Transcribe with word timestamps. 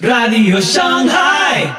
Radio 0.00 0.60
Shanghai. 0.60 1.72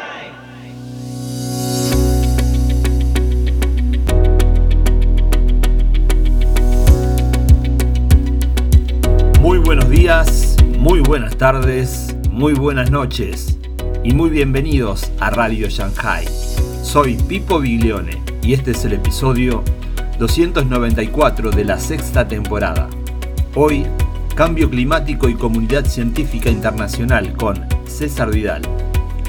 Muy 9.42 9.58
buenos 9.58 9.90
días, 9.90 10.56
muy 10.80 11.02
buenas 11.02 11.36
tardes, 11.36 12.16
muy 12.32 12.54
buenas 12.54 12.90
noches 12.90 13.60
y 14.06 14.14
muy 14.14 14.30
bienvenidos 14.30 15.12
a 15.20 15.32
Radio 15.32 15.68
Shanghai. 15.68 16.26
Soy 16.84 17.16
Pipo 17.16 17.60
Biglione 17.60 18.24
y 18.42 18.54
este 18.54 18.72
es 18.72 18.86
el 18.86 18.94
episodio 18.94 19.62
294 20.20 21.52
de 21.52 21.66
la 21.66 21.78
sexta 21.78 22.26
temporada. 22.26 22.88
Hoy, 23.56 23.86
Cambio 24.36 24.70
Climático 24.70 25.28
y 25.28 25.36
Comunidad 25.36 25.86
Científica 25.86 26.50
Internacional 26.50 27.34
con 27.34 27.75
César 27.96 28.30
Vidal. 28.30 28.62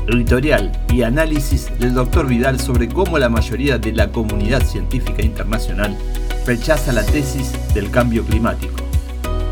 Editorial 0.09 0.73
y 0.93 1.03
análisis 1.03 1.71
del 1.79 1.95
Dr. 1.95 2.27
Vidal 2.27 2.59
sobre 2.59 2.89
cómo 2.89 3.17
la 3.17 3.29
mayoría 3.29 3.79
de 3.79 3.93
la 3.93 4.11
comunidad 4.11 4.65
científica 4.65 5.23
internacional 5.23 5.97
rechaza 6.45 6.93
la 6.93 7.05
tesis 7.07 7.53
del 7.75 7.93
cambio 7.93 8.25
climático. 8.25 8.75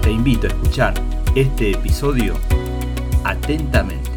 Te 0.03 0.11
invito 0.11 0.49
a 0.49 0.51
escuchar 0.51 0.95
este 1.37 1.71
episodio 1.71 2.35
atentamente. 3.23 4.14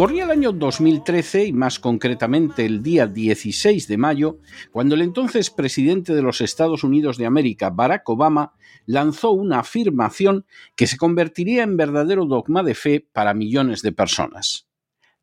Corría 0.00 0.24
el 0.24 0.30
año 0.30 0.52
2013 0.52 1.44
y 1.44 1.52
más 1.52 1.78
concretamente 1.78 2.64
el 2.64 2.82
día 2.82 3.06
16 3.06 3.86
de 3.86 3.98
mayo, 3.98 4.38
cuando 4.70 4.94
el 4.94 5.02
entonces 5.02 5.50
presidente 5.50 6.14
de 6.14 6.22
los 6.22 6.40
Estados 6.40 6.84
Unidos 6.84 7.18
de 7.18 7.26
América, 7.26 7.68
Barack 7.68 8.08
Obama, 8.08 8.54
lanzó 8.86 9.32
una 9.32 9.58
afirmación 9.58 10.46
que 10.74 10.86
se 10.86 10.96
convertiría 10.96 11.64
en 11.64 11.76
verdadero 11.76 12.24
dogma 12.24 12.62
de 12.62 12.74
fe 12.74 13.06
para 13.12 13.34
millones 13.34 13.82
de 13.82 13.92
personas. 13.92 14.66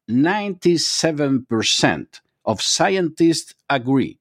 97% 0.06 2.08
of 2.44 2.62
scientists 2.62 3.56
agree. 3.68 4.20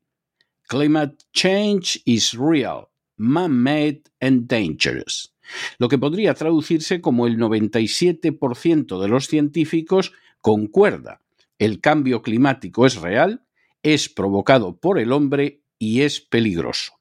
Climate 0.68 1.16
change 1.34 2.00
is 2.06 2.32
real, 2.32 2.88
man-made 3.18 4.04
and 4.22 4.48
dangerous. 4.48 5.34
Lo 5.78 5.88
que 5.88 5.98
podría 5.98 6.32
traducirse 6.32 7.02
como 7.02 7.26
el 7.26 7.36
97% 7.36 8.98
de 8.98 9.08
los 9.08 9.26
científicos 9.26 10.14
concuerda. 10.46 11.22
El 11.58 11.80
cambio 11.80 12.22
climático 12.22 12.86
es 12.86 13.00
real, 13.00 13.44
es 13.82 14.08
provocado 14.08 14.78
por 14.78 15.00
el 15.00 15.10
hombre 15.10 15.64
y 15.76 16.02
es 16.02 16.20
peligroso. 16.20 16.92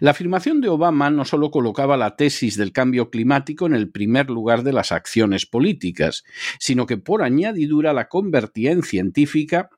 La 0.00 0.12
afirmación 0.12 0.62
de 0.62 0.70
Obama 0.70 1.10
no 1.10 1.26
solo 1.26 1.50
colocaba 1.50 1.98
la 1.98 2.16
tesis 2.16 2.56
del 2.56 2.72
cambio 2.72 3.10
climático 3.10 3.66
en 3.66 3.74
el 3.74 3.90
primer 3.90 4.30
lugar 4.30 4.62
de 4.62 4.72
las 4.72 4.92
acciones 4.92 5.44
políticas, 5.44 6.24
sino 6.58 6.86
que 6.86 6.96
por 6.96 7.22
añadidura 7.22 7.92
la 7.92 8.08
convertía 8.08 8.72
en 8.72 8.82
científica 8.82 9.68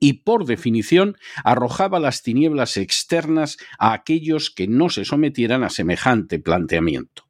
y 0.00 0.14
por 0.14 0.46
definición 0.46 1.18
arrojaba 1.44 2.00
las 2.00 2.22
tinieblas 2.22 2.78
externas 2.78 3.58
a 3.78 3.92
aquellos 3.92 4.50
que 4.50 4.66
no 4.66 4.88
se 4.88 5.04
sometieran 5.04 5.64
a 5.64 5.68
semejante 5.68 6.38
planteamiento. 6.38 7.25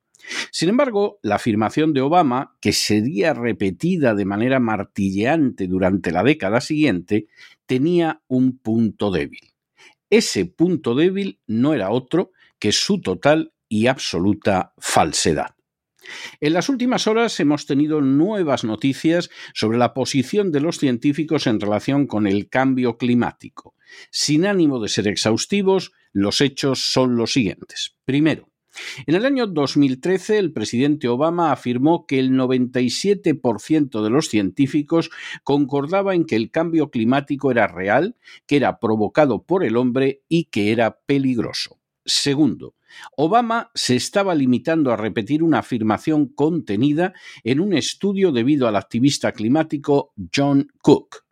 Sin 0.50 0.68
embargo, 0.68 1.18
la 1.22 1.36
afirmación 1.36 1.92
de 1.92 2.00
Obama, 2.00 2.56
que 2.60 2.72
sería 2.72 3.34
repetida 3.34 4.14
de 4.14 4.24
manera 4.24 4.60
martilleante 4.60 5.66
durante 5.66 6.10
la 6.10 6.22
década 6.22 6.60
siguiente, 6.60 7.26
tenía 7.66 8.22
un 8.28 8.58
punto 8.58 9.10
débil. 9.10 9.52
Ese 10.10 10.46
punto 10.46 10.94
débil 10.94 11.40
no 11.46 11.74
era 11.74 11.90
otro 11.90 12.32
que 12.58 12.72
su 12.72 13.00
total 13.00 13.52
y 13.68 13.86
absoluta 13.88 14.72
falsedad. 14.78 15.56
En 16.40 16.52
las 16.52 16.68
últimas 16.68 17.08
horas 17.08 17.38
hemos 17.40 17.66
tenido 17.66 18.00
nuevas 18.00 18.62
noticias 18.62 19.28
sobre 19.54 19.78
la 19.78 19.92
posición 19.92 20.52
de 20.52 20.60
los 20.60 20.78
científicos 20.78 21.48
en 21.48 21.60
relación 21.60 22.06
con 22.06 22.26
el 22.28 22.48
cambio 22.48 22.96
climático. 22.96 23.74
Sin 24.10 24.46
ánimo 24.46 24.80
de 24.80 24.88
ser 24.88 25.08
exhaustivos, 25.08 25.92
los 26.12 26.40
hechos 26.40 26.92
son 26.92 27.16
los 27.16 27.32
siguientes. 27.32 27.96
Primero, 28.04 28.48
en 29.06 29.14
el 29.14 29.26
año 29.26 29.46
2013, 29.46 30.38
el 30.38 30.52
presidente 30.52 31.08
Obama 31.08 31.52
afirmó 31.52 32.06
que 32.06 32.18
el 32.18 32.32
97% 32.32 34.02
de 34.02 34.10
los 34.10 34.28
científicos 34.28 35.10
concordaba 35.44 36.14
en 36.14 36.24
que 36.24 36.36
el 36.36 36.50
cambio 36.50 36.90
climático 36.90 37.50
era 37.50 37.66
real, 37.66 38.16
que 38.46 38.56
era 38.56 38.78
provocado 38.78 39.42
por 39.42 39.64
el 39.64 39.76
hombre 39.76 40.22
y 40.28 40.44
que 40.44 40.72
era 40.72 40.98
peligroso. 41.06 41.78
Segundo, 42.04 42.76
Obama 43.16 43.70
se 43.74 43.96
estaba 43.96 44.34
limitando 44.34 44.92
a 44.92 44.96
repetir 44.96 45.42
una 45.42 45.58
afirmación 45.58 46.26
contenida 46.26 47.14
en 47.42 47.60
un 47.60 47.74
estudio 47.74 48.32
debido 48.32 48.68
al 48.68 48.76
activista 48.76 49.32
climático 49.32 50.12
John 50.34 50.68
Cook. 50.82 51.25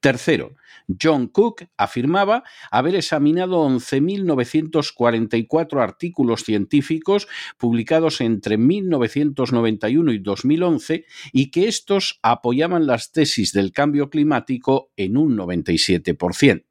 Tercero, 0.00 0.56
John 1.00 1.28
Cook 1.28 1.68
afirmaba 1.76 2.42
haber 2.70 2.96
examinado 2.96 3.68
11.944 3.68 5.82
artículos 5.82 6.42
científicos 6.42 7.28
publicados 7.58 8.22
entre 8.22 8.56
1991 8.56 10.12
y 10.12 10.18
2011 10.18 11.04
y 11.32 11.50
que 11.50 11.68
estos 11.68 12.18
apoyaban 12.22 12.86
las 12.86 13.12
tesis 13.12 13.52
del 13.52 13.72
cambio 13.72 14.08
climático 14.08 14.90
en 14.96 15.18
un 15.18 15.36
97%. 15.36 16.64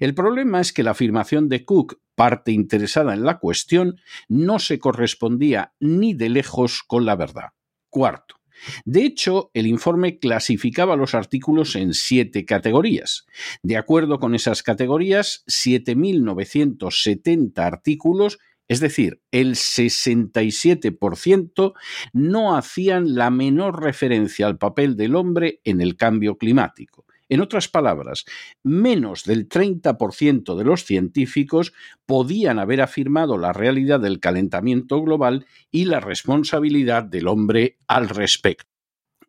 El 0.00 0.14
problema 0.14 0.60
es 0.60 0.72
que 0.72 0.82
la 0.82 0.92
afirmación 0.92 1.50
de 1.50 1.66
Cook, 1.66 2.00
parte 2.14 2.52
interesada 2.52 3.12
en 3.14 3.24
la 3.24 3.38
cuestión, 3.38 4.00
no 4.28 4.58
se 4.58 4.78
correspondía 4.78 5.74
ni 5.78 6.14
de 6.14 6.30
lejos 6.30 6.82
con 6.82 7.04
la 7.04 7.16
verdad. 7.16 7.50
Cuarto, 7.88 8.36
de 8.84 9.04
hecho, 9.04 9.50
el 9.54 9.66
informe 9.66 10.18
clasificaba 10.18 10.96
los 10.96 11.14
artículos 11.14 11.76
en 11.76 11.94
siete 11.94 12.44
categorías. 12.44 13.24
De 13.62 13.76
acuerdo 13.76 14.18
con 14.18 14.34
esas 14.34 14.62
categorías, 14.62 15.44
7.970 15.46 17.58
artículos 17.58 18.38
es 18.68 18.78
decir, 18.80 19.20
el 19.32 19.54
67% 19.54 21.72
no 22.14 22.56
hacían 22.56 23.14
la 23.14 23.30
menor 23.30 23.82
referencia 23.82 24.46
al 24.46 24.56
papel 24.56 24.96
del 24.96 25.14
hombre 25.14 25.60
en 25.64 25.82
el 25.82 25.96
cambio 25.96 26.38
climático. 26.38 27.04
En 27.32 27.40
otras 27.40 27.66
palabras, 27.66 28.26
menos 28.62 29.24
del 29.24 29.48
30% 29.48 30.54
de 30.54 30.64
los 30.64 30.84
científicos 30.84 31.72
podían 32.04 32.58
haber 32.58 32.82
afirmado 32.82 33.38
la 33.38 33.54
realidad 33.54 34.00
del 34.00 34.20
calentamiento 34.20 35.00
global 35.00 35.46
y 35.70 35.86
la 35.86 36.00
responsabilidad 36.00 37.04
del 37.04 37.28
hombre 37.28 37.78
al 37.86 38.10
respecto. 38.10 38.68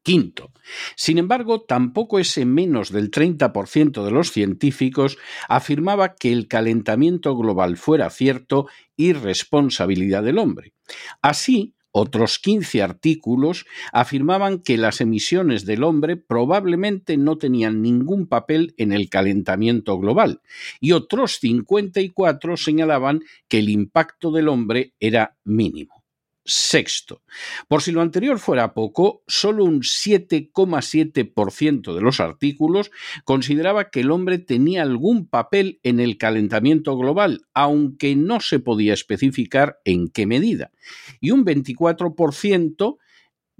Quinto, 0.03 0.51
sin 0.97 1.17
embargo, 1.17 1.61
tampoco 1.61 2.19
ese 2.19 2.43
menos 2.43 2.91
del 2.91 3.09
30% 3.09 4.03
de 4.03 4.11
los 4.11 4.33
científicos 4.33 5.17
afirmaba 5.47 6.15
que 6.15 6.33
el 6.33 6.49
calentamiento 6.49 7.37
global 7.37 7.77
fuera 7.77 8.09
cierto 8.09 8.67
y 8.97 9.13
responsabilidad 9.13 10.23
del 10.23 10.39
hombre. 10.39 10.73
Así, 11.21 11.73
otros 11.93 12.39
15 12.39 12.81
artículos 12.81 13.65
afirmaban 13.93 14.59
que 14.59 14.77
las 14.77 14.99
emisiones 14.99 15.65
del 15.65 15.83
hombre 15.83 16.17
probablemente 16.17 17.17
no 17.17 17.37
tenían 17.37 17.81
ningún 17.81 18.27
papel 18.27 18.73
en 18.77 18.91
el 18.91 19.09
calentamiento 19.09 19.97
global 19.99 20.41
y 20.81 20.91
otros 20.91 21.37
54 21.39 22.57
señalaban 22.57 23.21
que 23.47 23.59
el 23.59 23.69
impacto 23.69 24.31
del 24.31 24.49
hombre 24.49 24.93
era 24.99 25.37
mínimo. 25.45 26.02
Sexto, 26.45 27.21
por 27.69 27.81
si 27.81 27.93
lo 27.93 28.01
anterior 28.01 28.37
fuera 28.37 28.73
poco, 28.73 29.23
solo 29.27 29.63
un 29.63 29.81
7,7% 29.81 31.93
de 31.93 32.01
los 32.01 32.19
artículos 32.19 32.91
consideraba 33.23 33.89
que 33.89 34.01
el 34.01 34.11
hombre 34.11 34.39
tenía 34.39 34.81
algún 34.81 35.25
papel 35.25 35.79
en 35.83 36.01
el 36.01 36.17
calentamiento 36.17 36.97
global, 36.97 37.47
aunque 37.53 38.17
no 38.17 38.41
se 38.41 38.59
podía 38.59 38.93
especificar 38.93 39.79
en 39.85 40.09
qué 40.09 40.25
medida. 40.25 40.73
Y 41.21 41.31
un 41.31 41.45
24% 41.45 42.97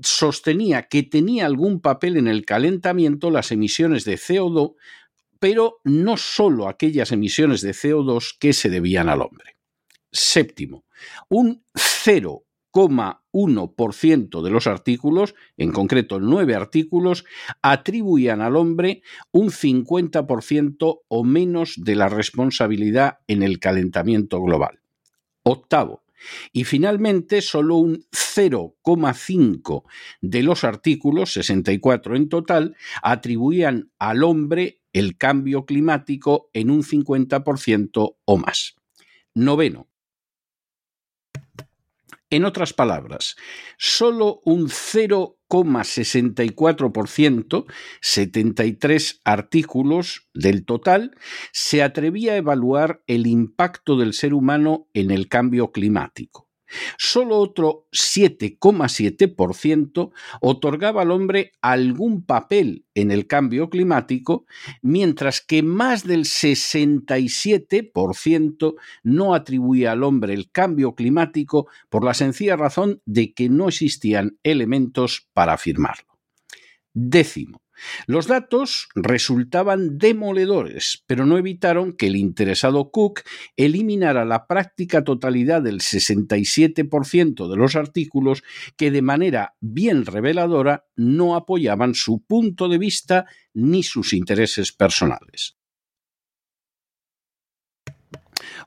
sostenía 0.01 0.89
que 0.89 1.03
tenía 1.03 1.45
algún 1.45 1.79
papel 1.79 2.17
en 2.17 2.27
el 2.27 2.43
calentamiento 2.43 3.31
las 3.31 3.53
emisiones 3.53 4.03
de 4.03 4.15
CO2, 4.15 4.73
pero 5.39 5.79
no 5.85 6.17
solo 6.17 6.67
aquellas 6.67 7.13
emisiones 7.13 7.61
de 7.61 7.71
CO2 7.71 8.35
que 8.37 8.51
se 8.51 8.69
debían 8.69 9.07
al 9.07 9.21
hombre. 9.21 9.55
Séptimo, 10.11 10.83
un 11.29 11.63
0 11.75 12.43
1% 12.73 14.41
de 14.41 14.49
los 14.49 14.67
artículos, 14.67 15.35
en 15.57 15.71
concreto 15.71 16.19
nueve 16.19 16.55
artículos, 16.55 17.25
atribuían 17.61 18.41
al 18.41 18.55
hombre 18.55 19.01
un 19.31 19.49
50% 19.49 21.01
o 21.07 21.23
menos 21.23 21.75
de 21.77 21.95
la 21.95 22.09
responsabilidad 22.09 23.19
en 23.27 23.43
el 23.43 23.59
calentamiento 23.59 24.41
global. 24.41 24.79
Octavo, 25.43 26.03
y 26.51 26.63
finalmente, 26.63 27.41
solo 27.41 27.75
un 27.75 28.05
0,5 28.11 29.83
de 30.21 30.43
los 30.43 30.63
artículos, 30.63 31.33
64 31.33 32.15
en 32.15 32.29
total, 32.29 32.75
atribuían 33.01 33.91
al 33.99 34.23
hombre 34.23 34.79
el 34.93 35.17
cambio 35.17 35.65
climático 35.65 36.49
en 36.53 36.69
un 36.69 36.83
50% 36.83 38.15
o 38.23 38.37
más. 38.37 38.75
Noveno, 39.33 39.87
En 42.33 42.43
otras 42.45 42.73
palabras, 42.73 43.35
solo 43.77 44.41
un 44.43 44.67
0,64%, 44.67 47.65
73 48.01 49.21
artículos 49.23 50.27
del 50.33 50.65
total, 50.65 51.15
se 51.51 51.83
atrevía 51.83 52.33
a 52.33 52.37
evaluar 52.37 53.03
el 53.05 53.27
impacto 53.27 53.97
del 53.97 54.13
ser 54.13 54.33
humano 54.33 54.87
en 54.95 55.11
el 55.11 55.27
cambio 55.27 55.71
climático. 55.71 56.42
Solo 56.97 57.37
otro 57.37 57.85
7,7% 57.91 60.11
otorgaba 60.41 61.03
al 61.03 61.11
hombre 61.11 61.51
algún 61.61 62.25
papel 62.25 62.85
en 62.95 63.11
el 63.11 63.27
cambio 63.27 63.69
climático, 63.69 64.45
mientras 64.81 65.41
que 65.41 65.61
más 65.63 66.05
del 66.05 66.25
67% 66.25 68.75
no 69.03 69.33
atribuía 69.33 69.93
al 69.93 70.03
hombre 70.03 70.33
el 70.33 70.51
cambio 70.51 70.95
climático 70.95 71.67
por 71.89 72.03
la 72.03 72.13
sencilla 72.13 72.55
razón 72.55 73.01
de 73.05 73.33
que 73.33 73.49
no 73.49 73.67
existían 73.67 74.37
elementos 74.43 75.27
para 75.33 75.53
afirmarlo. 75.53 76.13
Décimo, 76.93 77.62
los 78.07 78.27
datos 78.27 78.87
resultaban 78.95 79.97
demoledores, 79.97 81.03
pero 81.07 81.25
no 81.25 81.37
evitaron 81.37 81.93
que 81.93 82.07
el 82.07 82.15
interesado 82.15 82.91
Cook 82.91 83.21
eliminara 83.57 84.25
la 84.25 84.47
práctica 84.47 85.03
totalidad 85.03 85.61
del 85.61 85.79
67% 85.79 87.49
de 87.49 87.57
los 87.57 87.75
artículos 87.75 88.43
que 88.77 88.91
de 88.91 89.01
manera 89.01 89.55
bien 89.59 90.05
reveladora 90.05 90.85
no 90.95 91.35
apoyaban 91.35 91.95
su 91.95 92.23
punto 92.23 92.67
de 92.69 92.77
vista 92.77 93.25
ni 93.53 93.83
sus 93.83 94.13
intereses 94.13 94.71
personales. 94.71 95.57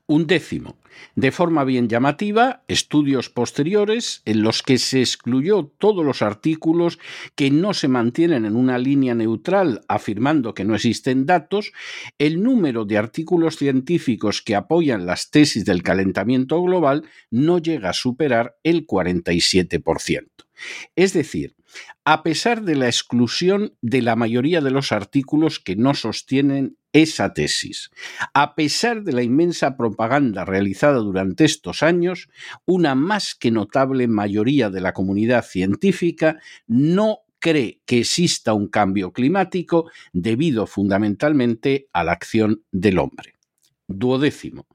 Un 0.05 0.27
décimo, 0.27 0.77
de 1.15 1.31
forma 1.31 1.63
bien 1.63 1.89
llamativa, 1.89 2.63
estudios 2.67 3.29
posteriores 3.29 4.21
en 4.25 4.41
los 4.41 4.63
que 4.63 4.77
se 4.77 5.01
excluyó 5.01 5.65
todos 5.77 6.05
los 6.05 6.21
artículos 6.21 6.99
que 7.35 7.51
no 7.51 7.73
se 7.73 7.87
mantienen 7.87 8.45
en 8.45 8.55
una 8.55 8.77
línea 8.77 9.15
neutral 9.15 9.81
afirmando 9.87 10.53
que 10.53 10.63
no 10.63 10.75
existen 10.75 11.25
datos, 11.25 11.71
el 12.17 12.41
número 12.41 12.85
de 12.85 12.97
artículos 12.97 13.57
científicos 13.57 14.41
que 14.41 14.55
apoyan 14.55 15.05
las 15.05 15.29
tesis 15.29 15.65
del 15.65 15.83
calentamiento 15.83 16.61
global 16.61 17.03
no 17.29 17.59
llega 17.59 17.89
a 17.89 17.93
superar 17.93 18.57
el 18.63 18.87
47%. 18.87 20.27
Es 20.95 21.13
decir, 21.13 21.56
a 22.05 22.23
pesar 22.23 22.63
de 22.63 22.75
la 22.75 22.87
exclusión 22.87 23.75
de 23.81 24.01
la 24.01 24.15
mayoría 24.15 24.61
de 24.61 24.71
los 24.71 24.91
artículos 24.91 25.59
que 25.59 25.75
no 25.75 25.93
sostienen 25.93 26.77
esa 26.93 27.33
tesis. 27.33 27.91
A 28.33 28.55
pesar 28.55 29.03
de 29.03 29.13
la 29.13 29.23
inmensa 29.23 29.77
propaganda 29.77 30.45
realizada 30.45 30.97
durante 30.97 31.45
estos 31.45 31.83
años, 31.83 32.29
una 32.65 32.95
más 32.95 33.35
que 33.35 33.51
notable 33.51 34.07
mayoría 34.07 34.69
de 34.69 34.81
la 34.81 34.93
comunidad 34.93 35.45
científica 35.45 36.39
no 36.65 37.19
cree 37.39 37.81
que 37.85 37.99
exista 37.99 38.53
un 38.53 38.67
cambio 38.67 39.11
climático 39.11 39.89
debido 40.13 40.65
fundamentalmente 40.65 41.87
a 41.93 42.03
la 42.03 42.13
acción 42.13 42.63
del 42.71 42.99
hombre. 42.99 43.36
Duodécimo. 43.87 44.67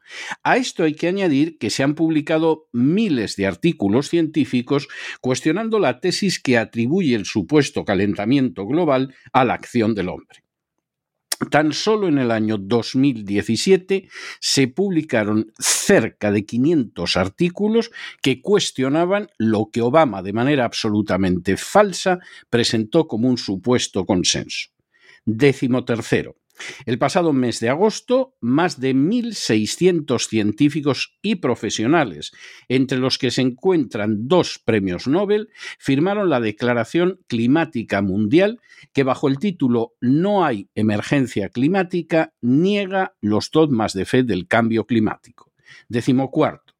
A 0.42 0.56
esto 0.56 0.84
hay 0.84 0.94
que 0.94 1.06
añadir 1.06 1.58
que 1.58 1.68
se 1.68 1.82
han 1.82 1.94
publicado 1.94 2.68
miles 2.72 3.36
de 3.36 3.46
artículos 3.46 4.08
científicos 4.08 4.88
cuestionando 5.20 5.78
la 5.78 6.00
tesis 6.00 6.40
que 6.40 6.56
atribuye 6.56 7.14
el 7.14 7.26
supuesto 7.26 7.84
calentamiento 7.84 8.66
global 8.66 9.14
a 9.32 9.44
la 9.44 9.54
acción 9.54 9.94
del 9.94 10.08
hombre. 10.08 10.44
Tan 11.50 11.72
solo 11.72 12.08
en 12.08 12.18
el 12.18 12.30
año 12.30 12.56
2017 12.56 14.08
se 14.40 14.68
publicaron 14.68 15.52
cerca 15.58 16.30
de 16.30 16.46
500 16.46 17.16
artículos 17.16 17.90
que 18.22 18.40
cuestionaban 18.40 19.28
lo 19.38 19.68
que 19.72 19.82
Obama, 19.82 20.22
de 20.22 20.32
manera 20.32 20.64
absolutamente 20.64 21.56
falsa, 21.56 22.20
presentó 22.48 23.08
como 23.08 23.28
un 23.28 23.38
supuesto 23.38 24.06
consenso. 24.06 24.68
Décimo 25.24 25.84
tercero. 25.84 26.36
El 26.86 26.98
pasado 26.98 27.32
mes 27.32 27.60
de 27.60 27.68
agosto, 27.68 28.34
más 28.40 28.80
de 28.80 28.94
1.600 28.94 30.28
científicos 30.28 31.16
y 31.22 31.36
profesionales, 31.36 32.32
entre 32.68 32.98
los 32.98 33.18
que 33.18 33.30
se 33.30 33.42
encuentran 33.42 34.28
dos 34.28 34.60
premios 34.64 35.06
Nobel, 35.06 35.48
firmaron 35.78 36.30
la 36.30 36.40
Declaración 36.40 37.20
Climática 37.26 38.02
Mundial 38.02 38.60
que 38.92 39.04
bajo 39.04 39.28
el 39.28 39.38
título 39.38 39.94
No 40.00 40.44
hay 40.44 40.68
emergencia 40.74 41.48
climática 41.48 42.34
niega 42.40 43.14
los 43.20 43.50
dogmas 43.50 43.92
de 43.92 44.04
fe 44.04 44.22
del 44.22 44.46
cambio 44.46 44.86
climático. 44.86 45.52
Décimo 45.88 46.30
cuarto. 46.30 46.74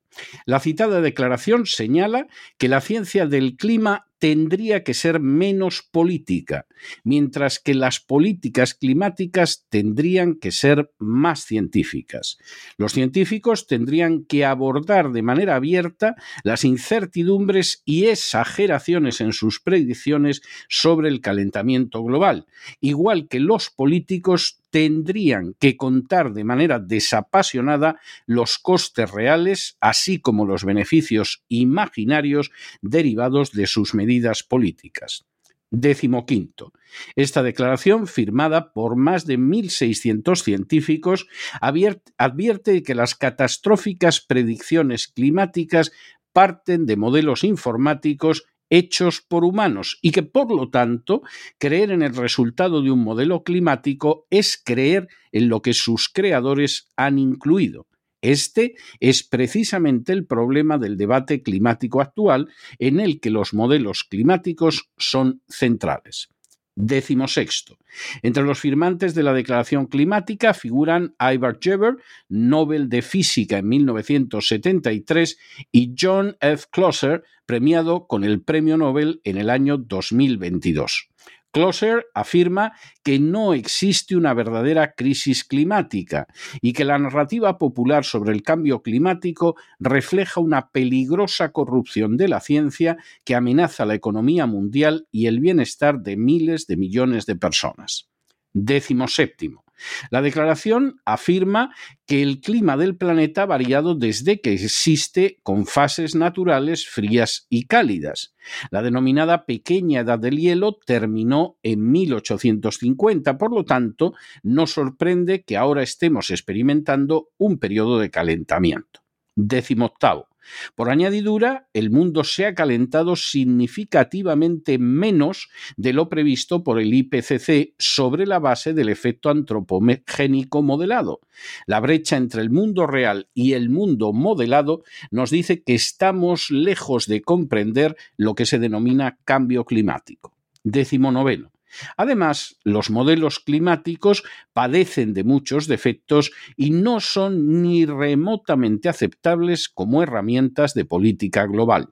La 0.45 0.61
citada 0.61 1.01
declaración 1.01 1.67
señala 1.67 2.27
que 2.59 2.69
la 2.69 2.81
ciencia 2.81 3.27
del 3.27 3.57
clima 3.57 4.07
tendría 4.23 4.85
que 4.85 4.95
ser 4.95 5.19
menos 5.19 5.83
política, 5.83 6.67
mientras 7.03 7.59
que 7.59 7.75
las 7.75 7.99
políticas 7.99 8.73
climáticas 8.73 9.67
tendrían 9.69 10.37
que 10.37 10.53
ser 10.53 10.93
más 11.01 11.45
científicas. 11.45 12.39
Los 12.77 12.93
científicos 12.93 13.67
tendrían 13.67 14.25
que 14.25 14.45
abordar 14.45 15.11
de 15.11 15.23
manera 15.23 15.57
abierta 15.57 16.15
las 16.45 16.65
incertidumbres 16.65 17.83
y 17.85 18.05
exageraciones 18.05 19.21
en 19.21 19.33
sus 19.33 19.59
predicciones 19.59 20.41
sobre 20.69 21.09
el 21.09 21.21
calentamiento 21.21 22.05
global, 22.05 22.47
igual 22.81 23.27
que 23.27 23.41
los 23.41 23.71
políticos 23.71 24.63
tendrían 24.73 25.55
que 25.61 25.77
contar 25.77 26.33
de 26.33 26.45
manera 26.45 26.79
desapasionada 26.79 28.01
los 28.25 28.59
costes 28.59 29.11
reales, 29.11 29.77
así 29.81 30.19
como 30.19 30.47
los 30.47 30.65
beneficios 30.65 31.45
imaginarios 31.49 32.51
derivados 32.81 33.53
de 33.53 33.67
sus 33.67 33.93
medidas 34.13 34.43
políticas. 34.43 35.25
Décimo 35.71 36.27
quinto. 36.27 36.73
Esta 37.17 37.43
declaración, 37.43 38.07
firmada 38.07 38.75
por 38.75 38.95
más 38.97 39.25
de 39.25 39.39
1.600 39.39 40.43
científicos, 40.43 41.27
advierte 41.61 42.83
que 42.83 42.95
las 42.95 43.15
catastróficas 43.15 44.21
predicciones 44.21 45.09
climáticas 45.09 45.93
parten 46.35 46.85
de 46.85 46.97
modelos 46.97 47.43
informáticos 47.43 48.45
hechos 48.69 49.23
por 49.23 49.45
humanos 49.45 49.99
y 50.03 50.11
que 50.13 50.23
por 50.23 50.51
lo 50.51 50.69
tanto 50.69 51.23
creer 51.59 51.91
en 51.91 52.03
el 52.03 52.15
resultado 52.15 52.83
de 52.83 52.91
un 52.91 53.03
modelo 53.03 53.43
climático 53.43 54.27
es 54.31 54.61
creer 54.63 55.09
en 55.31 55.49
lo 55.49 55.63
que 55.63 55.73
sus 55.73 56.11
creadores 56.11 56.89
han 56.97 57.19
incluido. 57.19 57.87
Este 58.23 58.77
es 59.01 59.25
precisamente 59.25 60.13
el 60.13 60.25
problema 60.25 60.79
del 60.79 60.97
debate 60.97 61.43
climático 61.43 62.01
actual 62.01 62.49
en 62.79 63.01
el 63.01 63.21
que 63.21 63.31
los 63.31 63.53
modelos 63.53 64.05
climáticos 64.05 64.89
son 64.97 65.43
centrales. 65.49 66.29
Décimo 66.75 67.29
sexto. 67.29 67.77
Entre 68.23 68.43
los 68.43 68.59
firmantes 68.59 69.15
de 69.15 69.23
la 69.23 69.35
Declaración 69.35 69.87
Climática 69.87 70.55
figuran 70.55 71.15
Ivar 71.21 71.59
Jever, 71.61 71.97
Nobel 72.31 72.89
de 72.89 73.03
Física 73.03 73.59
en 73.59 73.69
1973, 73.69 75.39
y 75.71 75.95
John 75.99 76.37
F. 76.41 76.65
Closer, 76.71 77.25
premiado 77.45 78.07
con 78.07 78.25
el 78.25 78.41
Premio 78.41 78.79
Nobel 78.79 79.21
en 79.25 79.37
el 79.37 79.51
año 79.51 79.77
2022. 79.77 81.11
Closer 81.53 82.07
afirma 82.15 82.73
que 83.03 83.19
no 83.19 83.53
existe 83.53 84.17
una 84.17 84.33
verdadera 84.33 84.95
crisis 84.95 85.45
climática 85.45 86.27
y 86.63 86.73
que 86.73 86.87
la 86.87 86.99
narrativa 86.99 87.59
popular 87.59 88.05
sobre 88.05 88.33
el 88.33 88.43
cambio 88.43 88.83
climático 88.83 89.57
refleja 89.79 90.41
una 90.41 90.71
peligrosa 90.71 91.53
corrupción 91.53 92.17
de 92.17 92.29
la 92.29 92.41
ciencia 92.41 92.97
que 93.25 93.35
amenaza 93.35 93.85
la 93.85 93.95
economía 93.95 94.47
mundial 94.47 95.07
y 95.13 95.27
el 95.27 95.41
bienestar 95.41 96.01
de 96.01 96.17
miles 96.17 96.67
de 96.67 96.79
millones 96.79 97.27
de 97.27 97.37
personas. 97.37 98.09
Décimo 98.55 99.07
séptimo. 99.07 99.65
La 100.11 100.23
declaración 100.23 101.01
afirma 101.05 101.75
que 102.07 102.23
el 102.23 102.41
clima 102.41 102.77
del 102.77 102.97
planeta 102.97 103.43
ha 103.43 103.47
variado 103.47 103.95
desde 103.95 104.41
que 104.41 104.53
existe 104.53 105.39
con 105.43 105.67
fases 105.67 106.15
naturales 106.15 106.87
frías 106.89 107.47
y 107.49 107.67
cálidas. 107.67 108.35
La 108.71 108.83
denominada 108.83 109.45
pequeña 109.47 110.01
edad 110.01 110.19
del 110.19 110.39
hielo 110.39 110.79
terminó 110.85 111.57
en 111.63 111.91
1850, 111.91 113.39
por 113.39 113.53
lo 113.53 113.65
tanto, 113.65 114.15
no 114.43 114.67
sorprende 114.67 115.45
que 115.45 115.57
ahora 115.57 115.83
estemos 115.83 116.31
experimentando 116.31 117.29
un 117.39 117.59
periodo 117.59 117.99
de 117.99 118.11
calentamiento. 118.11 119.01
Décimo 119.35 119.87
octavo. 119.87 120.32
Por 120.75 120.91
añadidura, 120.91 121.69
el 121.73 121.91
mundo 121.91 122.25
se 122.25 122.47
ha 122.47 122.55
calentado 122.55 123.17
significativamente 123.17 124.79
menos 124.79 125.49
de 125.77 125.93
lo 125.93 126.09
previsto 126.09 126.63
por 126.65 126.81
el 126.81 126.93
IPCC 126.93 127.75
sobre 127.79 128.27
la 128.27 128.39
base 128.39 128.75
del 128.75 128.89
efecto 128.89 129.31
antropogénico 129.31 130.63
modelado. 130.63 131.21
La 131.67 131.81
brecha 131.81 132.17
entre 132.17 132.43
el 132.43 132.51
mundo 132.51 132.87
real 132.87 133.29
y 133.35 133.53
el 133.53 133.71
mundo 133.71 134.13
modelado 134.13 134.83
nos 135.11 135.31
dice 135.31 135.63
que 135.63 135.75
estamos 135.75 136.51
lejos 136.51 137.07
de 137.07 137.23
comprender 137.23 137.97
lo 138.17 138.35
que 138.35 138.47
se 138.47 138.59
denomina 138.59 139.19
cambio 139.25 139.65
climático. 139.65 140.35
Décimo 140.65 141.13
noveno. 141.13 141.52
Además, 141.97 142.59
los 142.65 142.91
modelos 142.91 143.41
climáticos 143.41 144.25
padecen 144.53 145.15
de 145.15 145.25
muchos 145.25 145.67
defectos 145.67 146.33
y 146.57 146.71
no 146.71 147.01
son 147.01 147.63
ni 147.63 147.87
remotamente 147.87 148.89
aceptables 148.89 149.69
como 149.69 150.03
herramientas 150.03 150.75
de 150.75 150.85
política 150.85 151.47
global. 151.47 151.89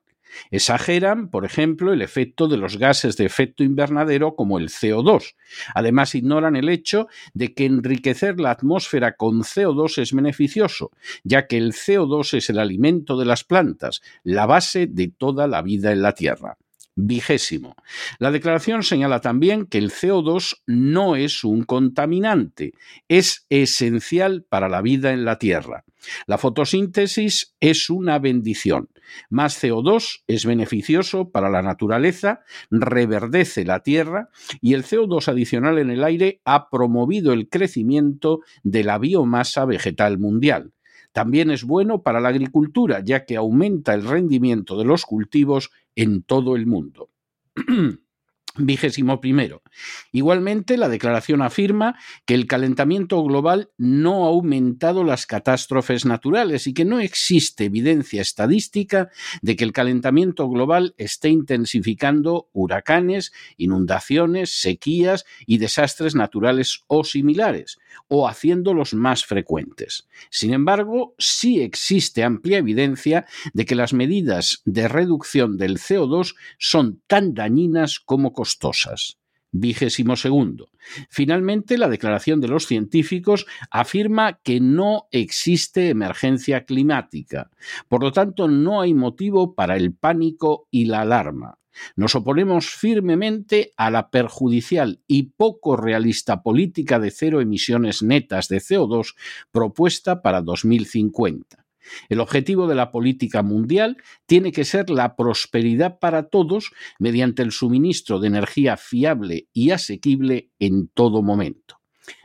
Exageran, 0.51 1.29
por 1.29 1.45
ejemplo, 1.45 1.93
el 1.93 2.03
efecto 2.03 2.49
de 2.49 2.57
los 2.57 2.77
gases 2.79 3.17
de 3.17 3.25
efecto 3.27 3.65
invernadero 3.65 4.37
como 4.37 4.59
el 4.59 4.69
CO2. 4.69 5.35
Además, 5.75 6.15
ignoran 6.15 6.57
el 6.57 6.69
hecho 6.69 7.09
de 7.35 7.55
que 7.55 7.67
enriquecer 7.67 8.41
la 8.41 8.53
atmósfera 8.53 9.17
con 9.17 9.41
CO2 9.41 9.99
es 9.99 10.13
beneficioso, 10.13 10.91
ya 11.25 11.47
que 11.47 11.57
el 11.57 11.73
CO2 11.73 12.35
es 12.35 12.51
el 12.51 12.59
alimento 12.59 13.19
de 13.19 13.27
las 13.27 13.45
plantas, 13.45 14.01
la 14.23 14.47
base 14.47 14.87
de 14.87 15.09
toda 15.09 15.47
la 15.47 15.63
vida 15.63 15.93
en 15.93 16.03
la 16.03 16.13
Tierra. 16.13 16.57
Vigésimo. 16.97 17.77
La 18.19 18.31
declaración 18.31 18.83
señala 18.83 19.21
también 19.21 19.67
que 19.67 19.79
el 19.79 19.91
CO2 19.91 20.63
no 20.67 21.17
es 21.17 21.45
un 21.45 21.63
contaminante, 21.63 22.73
es 23.09 23.47
esencial 23.49 24.45
para 24.49 24.69
la 24.69 24.83
vida 24.83 25.13
en 25.13 25.25
la 25.25 25.39
Tierra. 25.39 25.85
La 26.27 26.39
fotosíntesis 26.39 27.55
es 27.61 27.91
una 27.91 28.19
bendición. 28.19 28.89
Más 29.29 29.63
CO2 29.63 30.23
es 30.27 30.47
beneficioso 30.47 31.31
para 31.31 31.51
la 31.51 31.63
naturaleza, 31.63 32.41
reverdece 32.71 33.65
la 33.65 33.81
Tierra 33.81 34.29
y 34.61 34.75
el 34.75 34.85
CO2 34.85 35.29
adicional 35.29 35.79
en 35.79 35.91
el 35.91 36.05
aire 36.05 36.41
ha 36.45 36.71
promovido 36.71 37.33
el 37.33 37.49
crecimiento 37.49 38.41
de 38.63 38.85
la 38.85 38.99
biomasa 38.99 39.65
vegetal 39.65 40.19
mundial. 40.19 40.73
También 41.13 41.51
es 41.51 41.65
bueno 41.65 42.03
para 42.03 42.21
la 42.21 42.29
agricultura, 42.29 43.01
ya 43.05 43.25
que 43.25 43.37
aumenta 43.37 43.95
el 43.95 44.07
rendimiento 44.07 44.79
de 44.79 44.85
los 44.85 45.05
cultivos 45.05 45.71
en 45.97 46.23
todo 46.23 46.57
el 46.57 46.67
mundo. 46.67 47.11
Vigésimo 48.57 49.21
primero. 49.21 49.63
Igualmente, 50.11 50.77
la 50.77 50.89
declaración 50.89 51.41
afirma 51.41 51.97
que 52.25 52.35
el 52.35 52.49
calentamiento 52.49 53.23
global 53.23 53.71
no 53.79 54.25
ha 54.25 54.29
aumentado 54.29 55.05
las 55.05 55.27
catástrofes 55.27 56.05
naturales 56.05 56.67
y 56.67 56.75
que 56.75 56.85
no 56.85 56.99
existe 56.99 57.67
evidencia 57.67 58.21
estadística 58.21 59.11
de 59.41 59.55
que 59.55 59.63
el 59.63 59.73
calentamiento 59.73 60.49
global 60.49 60.95
esté 60.99 61.29
intensificando 61.29 62.49
huracanes, 62.53 63.33
inundaciones, 63.57 64.61
sequías 64.61 65.27
y 65.47 65.59
desastres 65.59 66.17
naturales 66.17 66.83
o 66.89 67.05
similares, 67.05 67.79
o 68.09 68.27
haciéndolos 68.27 68.95
más 68.95 69.25
frecuentes. 69.25 70.09
Sin 70.29 70.53
embargo, 70.53 71.15
sí 71.19 71.61
existe 71.61 72.25
amplia 72.25 72.59
evidencia 72.59 73.27
de 73.53 73.65
que 73.65 73.77
las 73.77 73.93
medidas 73.93 74.63
de 74.65 74.89
reducción 74.89 75.57
del 75.57 75.79
CO2 75.79 76.35
son 76.59 77.01
tan 77.07 77.35
dañinas 77.35 78.01
como 78.01 78.33
costosas. 78.41 79.19
Vigésimo 79.53 80.17
segundo. 80.17 80.71
Finalmente, 81.11 81.77
la 81.77 81.89
declaración 81.89 82.41
de 82.41 82.49
los 82.49 82.67
científicos 82.67 83.45
afirma 83.71 84.41
que 84.43 84.61
no 84.61 85.09
existe 85.11 85.91
emergencia 85.91 86.65
climática. 86.65 87.51
Por 87.87 88.03
lo 88.03 88.13
tanto, 88.13 88.49
no 88.49 88.81
hay 88.81 88.95
motivo 88.95 89.55
para 89.55 89.77
el 89.77 89.93
pánico 89.93 90.69
y 90.71 90.87
la 90.87 91.03
alarma. 91.03 91.59
Nos 91.97 92.15
oponemos 92.15 92.71
firmemente 92.71 93.73
a 93.77 93.91
la 93.91 94.09
perjudicial 94.09 95.01
y 95.07 95.25
poco 95.25 95.77
realista 95.77 96.43
política 96.43 96.99
de 96.99 97.11
cero 97.11 97.43
emisiones 97.43 98.03
netas 98.03 98.49
de 98.49 98.57
CO2 98.57 99.17
propuesta 99.53 100.23
para 100.23 100.41
2050. 100.41 101.67
El 102.09 102.21
objetivo 102.21 102.67
de 102.67 102.75
la 102.75 102.91
política 102.91 103.43
mundial 103.43 103.97
tiene 104.27 104.53
que 104.53 104.65
ser 104.65 104.91
la 104.91 105.17
prosperidad 105.17 105.99
para 105.99 106.29
todos 106.29 106.73
mediante 106.99 107.43
el 107.43 107.53
suministro 107.53 108.21
de 108.21 108.29
energía 108.29 108.77
fiable 108.77 109.49
y 109.53 109.71
asequible 109.71 110.51
en 110.59 110.89
todo 110.89 111.23
momento. 111.23 111.81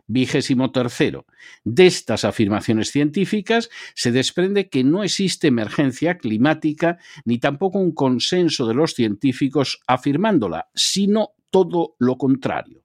Vigésimo 0.07 0.71
tercero. 0.71 1.25
De 1.63 1.87
estas 1.87 2.25
afirmaciones 2.25 2.91
científicas 2.91 3.69
se 3.95 4.11
desprende 4.11 4.69
que 4.69 4.83
no 4.83 5.03
existe 5.03 5.47
emergencia 5.47 6.19
climática 6.19 6.99
ni 7.23 7.39
tampoco 7.39 7.79
un 7.79 7.91
consenso 7.91 8.67
de 8.67 8.75
los 8.75 8.93
científicos 8.93 9.81
afirmándola, 9.87 10.69
sino 10.75 11.31
todo 11.49 11.95
lo 11.97 12.17
contrario. 12.17 12.84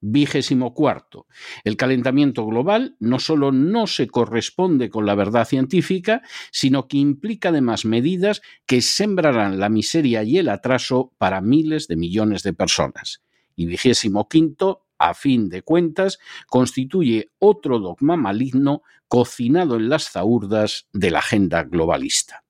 Vigésimo 0.00 0.74
cuarto. 0.74 1.26
El 1.64 1.76
calentamiento 1.76 2.46
global 2.46 2.96
no 3.00 3.18
solo 3.18 3.50
no 3.50 3.86
se 3.86 4.06
corresponde 4.06 4.90
con 4.90 5.06
la 5.06 5.16
verdad 5.16 5.46
científica, 5.46 6.22
sino 6.52 6.86
que 6.86 6.98
implica 6.98 7.48
además 7.48 7.84
medidas 7.84 8.40
que 8.66 8.80
sembrarán 8.80 9.58
la 9.58 9.68
miseria 9.68 10.22
y 10.22 10.38
el 10.38 10.48
atraso 10.48 11.12
para 11.18 11.40
miles 11.40 11.88
de 11.88 11.96
millones 11.96 12.42
de 12.44 12.52
personas. 12.52 13.22
Y 13.56 13.66
vigésimo 13.66 14.28
quinto, 14.28 14.86
a 14.98 15.14
fin 15.14 15.48
de 15.48 15.62
cuentas, 15.62 16.18
constituye 16.46 17.30
otro 17.38 17.80
dogma 17.80 18.16
maligno 18.16 18.82
cocinado 19.08 19.76
en 19.76 19.88
las 19.88 20.10
zaurdas 20.10 20.86
de 20.92 21.10
la 21.10 21.20
agenda 21.20 21.64
globalista. 21.64 22.44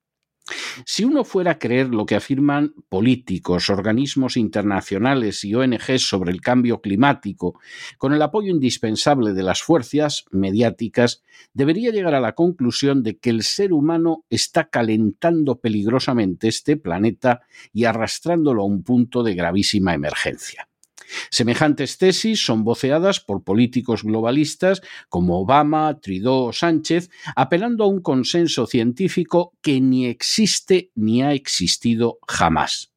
Si 0.85 1.05
uno 1.05 1.25
fuera 1.25 1.53
a 1.53 1.59
creer 1.59 1.89
lo 1.89 2.07
que 2.07 2.17
afirman 2.17 2.75
políticos, 2.89 3.71
organismos 3.71 4.37
internacionales 4.37 5.45
y 5.45 5.55
ONGs 5.55 6.09
sobre 6.09 6.33
el 6.33 6.41
cambio 6.41 6.81
climático, 6.81 7.61
con 7.99 8.13
el 8.13 8.23
apoyo 8.23 8.51
indispensable 8.51 9.33
de 9.33 9.43
las 9.43 9.63
fuerzas 9.63 10.25
mediáticas, 10.31 11.23
debería 11.53 11.91
llegar 11.91 12.15
a 12.15 12.21
la 12.21 12.35
conclusión 12.35 13.03
de 13.03 13.19
que 13.19 13.31
el 13.31 13.43
ser 13.43 13.73
humano 13.73 14.25
está 14.31 14.69
calentando 14.69 15.61
peligrosamente 15.61 16.49
este 16.49 16.77
planeta 16.77 17.43
y 17.73 17.85
arrastrándolo 17.85 18.63
a 18.63 18.67
un 18.67 18.83
punto 18.83 19.23
de 19.23 19.35
gravísima 19.35 19.95
emergencia. 19.95 20.68
Semejantes 21.31 21.99
tesis 21.99 22.45
son 22.45 22.65
voceadas 22.65 23.21
por 23.21 23.45
políticos 23.45 24.03
globalistas 24.03 24.83
como 25.09 25.41
Obama, 25.41 25.99
Trudeau 26.01 26.49
o 26.49 26.53
Sánchez, 26.53 27.11
apelando 27.37 27.85
a 27.85 27.89
un 27.89 28.01
consenso 28.01 28.67
científico 28.67 29.53
que 29.63 29.81
ni 29.81 30.07
existe 30.07 30.91
ni 30.95 31.23
ha 31.23 31.33
existido 31.33 32.19
jamás. 32.27 32.93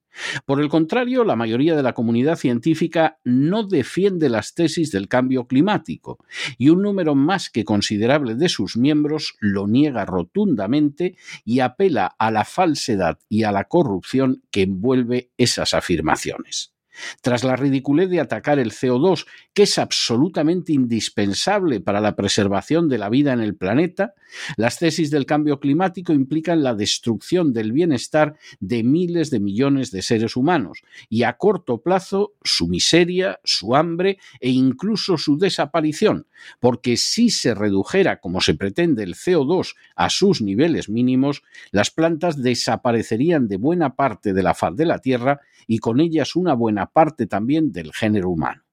Por 0.45 0.61
el 0.61 0.69
contrario, 0.69 1.23
la 1.23 1.35
mayoría 1.35 1.75
de 1.75 1.83
la 1.83 1.93
comunidad 1.93 2.35
científica 2.35 3.19
no 3.23 3.63
defiende 3.63 4.29
las 4.29 4.53
tesis 4.53 4.91
del 4.91 5.07
cambio 5.07 5.47
climático 5.47 6.17
y 6.57 6.69
un 6.69 6.81
número 6.81 7.15
más 7.15 7.49
que 7.49 7.63
considerable 7.63 8.35
de 8.35 8.49
sus 8.49 8.77
miembros 8.77 9.35
lo 9.39 9.67
niega 9.67 10.05
rotundamente 10.05 11.15
y 11.45 11.61
apela 11.61 12.07
a 12.19 12.31
la 12.31 12.45
falsedad 12.45 13.19
y 13.29 13.43
a 13.43 13.51
la 13.51 13.65
corrupción 13.65 14.43
que 14.51 14.63
envuelve 14.63 15.31
esas 15.37 15.73
afirmaciones. 15.73 16.73
Tras 17.21 17.43
la 17.43 17.55
ridiculez 17.55 18.09
de 18.09 18.19
atacar 18.19 18.59
el 18.59 18.71
CO2, 18.71 19.25
que 19.53 19.63
es 19.63 19.77
absolutamente 19.77 20.73
indispensable 20.73 21.79
para 21.79 22.01
la 22.01 22.15
preservación 22.15 22.89
de 22.89 22.97
la 22.97 23.09
vida 23.09 23.33
en 23.33 23.41
el 23.41 23.55
planeta, 23.55 24.13
las 24.57 24.79
tesis 24.79 25.11
del 25.11 25.25
cambio 25.25 25.59
climático 25.59 26.13
implican 26.13 26.63
la 26.63 26.73
destrucción 26.73 27.53
del 27.53 27.71
bienestar 27.71 28.35
de 28.59 28.83
miles 28.83 29.29
de 29.29 29.39
millones 29.39 29.91
de 29.91 30.01
seres 30.01 30.35
humanos 30.35 30.81
y 31.09 31.23
a 31.23 31.33
corto 31.33 31.81
plazo 31.81 32.33
su 32.43 32.67
miseria, 32.67 33.39
su 33.43 33.75
hambre 33.75 34.17
e 34.39 34.49
incluso 34.49 35.17
su 35.17 35.37
desaparición, 35.37 36.27
porque 36.59 36.97
si 36.97 37.29
se 37.29 37.53
redujera 37.53 38.19
como 38.19 38.41
se 38.41 38.55
pretende 38.55 39.03
el 39.03 39.15
CO2 39.15 39.75
a 39.95 40.09
sus 40.09 40.41
niveles 40.41 40.89
mínimos, 40.89 41.43
las 41.71 41.91
plantas 41.91 42.41
desaparecerían 42.41 43.47
de 43.47 43.57
buena 43.57 43.95
parte 43.95 44.33
de 44.33 44.43
la 44.43 44.53
faz 44.53 44.75
de 44.75 44.85
la 44.85 44.99
Tierra 44.99 45.41
y 45.67 45.79
con 45.79 45.99
ellas 45.99 46.35
una 46.35 46.53
buena 46.53 46.80
parte 46.87 47.27
también 47.27 47.71
del 47.71 47.93
género 47.93 48.29
humano. 48.29 48.63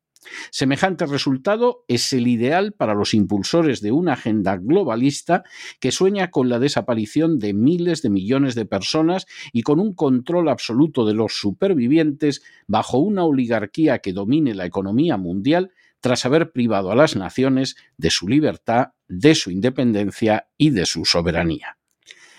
Semejante 0.50 1.06
resultado 1.06 1.84
es 1.88 2.12
el 2.12 2.26
ideal 2.26 2.72
para 2.72 2.94
los 2.94 3.14
impulsores 3.14 3.80
de 3.80 3.92
una 3.92 4.14
agenda 4.14 4.56
globalista 4.56 5.44
que 5.80 5.92
sueña 5.92 6.30
con 6.30 6.48
la 6.48 6.58
desaparición 6.58 7.38
de 7.38 7.54
miles 7.54 8.02
de 8.02 8.10
millones 8.10 8.54
de 8.54 8.66
personas 8.66 9.26
y 9.52 9.62
con 9.62 9.80
un 9.80 9.94
control 9.94 10.48
absoluto 10.48 11.06
de 11.06 11.14
los 11.14 11.34
supervivientes 11.38 12.42
bajo 12.66 12.98
una 12.98 13.24
oligarquía 13.24 14.00
que 14.00 14.12
domine 14.12 14.54
la 14.54 14.66
economía 14.66 15.16
mundial 15.16 15.70
tras 16.00 16.24
haber 16.26 16.52
privado 16.52 16.92
a 16.92 16.96
las 16.96 17.16
naciones 17.16 17.76
de 17.96 18.10
su 18.10 18.28
libertad, 18.28 18.88
de 19.08 19.34
su 19.34 19.50
independencia 19.50 20.48
y 20.56 20.70
de 20.70 20.86
su 20.86 21.04
soberanía. 21.04 21.77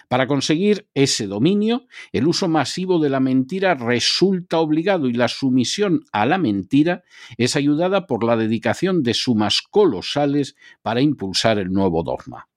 Para 0.10 0.25
conseguir 0.25 0.89
ese 0.96 1.28
dominio, 1.28 1.86
el 2.12 2.28
uso 2.28 2.48
masivo 2.48 2.98
de 2.98 3.12
la 3.12 3.20
mentira 3.20 3.75
resulta 3.75 4.58
obligado 4.58 5.08
y 5.08 5.13
la 5.13 5.28
sumisión 5.28 6.01
a 6.12 6.25
la 6.25 6.39
mentira 6.39 7.04
es 7.38 7.56
ayudada 7.56 8.08
por 8.08 8.24
la 8.24 8.36
dedicación 8.36 9.04
de 9.04 9.13
sumas 9.13 9.62
colosales 9.62 10.56
para 10.82 11.01
impulsar 11.01 11.60
el 11.60 11.72
nuevo 11.72 12.01
dogma. 12.01 12.48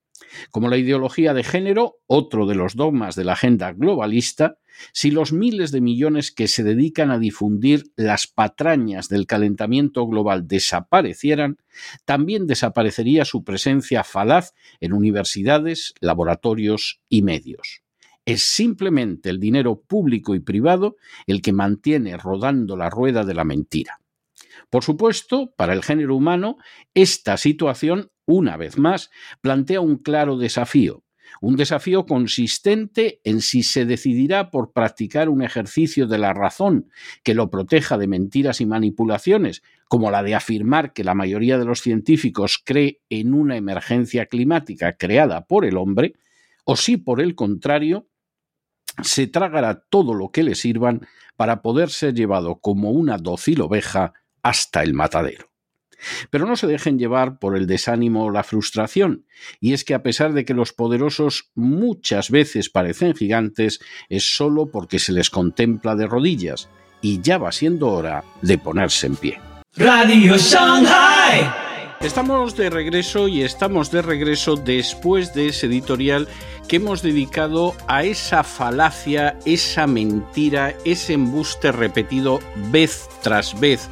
Como 0.51 0.71
la 0.71 0.79
ideología 0.79 1.35
de 1.35 1.45
género, 1.45 1.97
otro 2.07 2.47
de 2.47 2.55
los 2.55 2.75
dogmas 2.75 3.17
de 3.17 3.25
la 3.25 3.35
agenda 3.35 3.73
globalista, 3.73 4.57
si 4.93 5.11
los 5.11 5.33
miles 5.33 5.73
de 5.73 5.81
millones 5.81 6.31
que 6.31 6.49
se 6.49 6.63
dedican 6.63 7.11
a 7.11 7.19
difundir 7.19 7.93
las 7.97 8.27
patrañas 8.27 9.09
del 9.09 9.27
calentamiento 9.27 10.07
global 10.07 10.47
desaparecieran, 10.47 11.59
también 12.05 12.47
desaparecería 12.47 13.25
su 13.25 13.45
presencia 13.45 14.05
falaz 14.05 14.53
en 14.81 14.93
universidades, 14.93 15.95
laboratorios 16.01 17.01
y 17.09 17.23
medios. 17.23 17.83
Es 18.25 18.43
simplemente 18.43 19.31
el 19.31 19.41
dinero 19.41 19.81
público 19.81 20.35
y 20.35 20.41
privado 20.41 20.97
el 21.27 21.43
que 21.43 21.53
mantiene 21.53 22.17
rodando 22.17 22.77
la 22.77 22.89
rueda 22.89 23.25
de 23.25 23.35
la 23.35 23.45
mentira. 23.45 24.01
Por 24.71 24.85
supuesto, 24.85 25.53
para 25.57 25.73
el 25.73 25.83
género 25.83 26.17
humano, 26.17 26.57
esta 26.95 27.37
situación, 27.37 28.11
una 28.27 28.57
vez 28.57 28.79
más, 28.79 29.11
plantea 29.41 29.81
un 29.81 29.99
claro 29.99 30.39
desafío 30.39 31.03
un 31.41 31.57
desafío 31.57 32.07
consistente 32.07 33.21
en 33.25 33.41
si 33.41 33.63
se 33.63 33.85
decidirá 33.85 34.51
por 34.51 34.73
practicar 34.73 35.29
un 35.29 35.43
ejercicio 35.43 36.07
de 36.07 36.19
la 36.19 36.33
razón 36.33 36.89
que 37.23 37.35
lo 37.35 37.51
proteja 37.51 37.99
de 37.99 38.07
mentiras 38.07 38.61
y 38.61 38.67
manipulaciones, 38.67 39.63
como 39.89 40.11
la 40.11 40.23
de 40.23 40.35
afirmar 40.35 40.93
que 40.93 41.05
la 41.05 41.15
mayoría 41.15 41.59
de 41.59 41.65
los 41.65 41.81
científicos 41.81 42.61
cree 42.65 43.01
en 43.11 43.35
una 43.35 43.57
emergencia 43.57 44.27
climática 44.27 44.97
creada 44.97 45.47
por 45.47 45.65
el 45.65 45.77
hombre, 45.77 46.15
o 46.65 46.77
si 46.77 46.97
por 46.97 47.21
el 47.21 47.35
contrario 47.35 48.09
se 49.03 49.27
tragará 49.27 49.83
todo 49.89 50.15
lo 50.15 50.31
que 50.31 50.43
le 50.43 50.55
sirvan 50.55 51.07
para 51.37 51.63
poder 51.63 51.91
ser 51.91 52.15
llevado 52.15 52.61
como 52.61 52.91
una 52.91 53.19
dócil 53.19 53.63
oveja 53.63 54.13
hasta 54.43 54.83
el 54.83 54.95
matadero. 54.95 55.52
Pero 56.31 56.47
no 56.47 56.57
se 56.57 56.67
dejen 56.67 56.99
llevar 56.99 57.39
por 57.39 57.57
el 57.57 57.67
desánimo 57.67 58.25
o 58.25 58.31
la 58.31 58.45
frustración, 58.45 59.27
y 59.61 59.73
es 59.73 59.85
que 59.85 59.95
a 59.95 60.03
pesar 60.03 60.33
de 60.33 60.45
que 60.45 60.55
los 60.55 60.73
poderosos 60.73 61.51
muchas 61.55 62.31
veces 62.31 62.71
parecen 62.71 63.15
gigantes, 63.15 63.81
es 64.09 64.37
solo 64.37 64.71
porque 64.71 64.99
se 64.99 65.13
les 65.13 65.31
contempla 65.31 65.97
de 65.97 66.07
rodillas, 66.07 66.69
y 67.01 67.21
ya 67.21 67.39
va 67.39 67.53
siendo 67.53 67.89
hora 67.89 68.25
de 68.43 68.59
ponerse 68.59 69.07
en 69.07 69.17
pie. 69.17 69.41
Radio 69.77 70.37
Shanghai. 70.37 71.72
Estamos 72.03 72.57
de 72.57 72.69
regreso 72.69 73.29
y 73.29 73.43
estamos 73.43 73.93
de 73.93 74.03
regreso 74.03 74.57
después 74.57 75.35
de 75.35 75.47
ese 75.47 75.67
editorial 75.67 76.27
que 76.67 76.77
hemos 76.77 77.01
dedicado 77.01 77.75
a 77.87 78.03
esa 78.03 78.43
falacia, 78.43 79.39
esa 79.45 79.87
mentira, 79.87 80.75
ese 80.85 81.13
embuste 81.13 81.71
repetido 81.71 82.41
vez 82.73 83.09
tras 83.23 83.59
vez 83.61 83.89